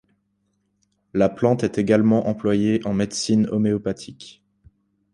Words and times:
La 1.13 1.29
plante 1.29 1.63
est 1.63 1.77
également 1.77 2.27
employée 2.27 2.81
en 2.87 2.93
médecine 2.95 3.47
homéopathique. 3.51 4.41